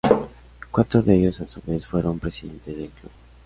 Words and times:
Cuatro 0.71 1.03
de 1.03 1.13
ellos, 1.13 1.41
a 1.41 1.45
su 1.45 1.61
vez, 1.61 1.85
fueron 1.85 2.17
presidentes 2.17 2.75
del 2.75 2.89
Club. 2.89 3.11